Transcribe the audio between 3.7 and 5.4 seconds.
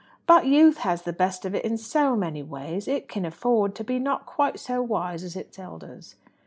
to be not quite so wise as